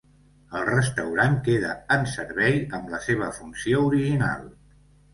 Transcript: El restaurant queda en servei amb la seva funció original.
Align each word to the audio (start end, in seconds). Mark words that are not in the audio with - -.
El 0.59 0.63
restaurant 0.69 1.35
queda 1.49 1.75
en 1.97 2.09
servei 2.15 2.59
amb 2.81 2.93
la 2.97 3.05
seva 3.11 3.31
funció 3.39 3.89
original. 3.95 4.53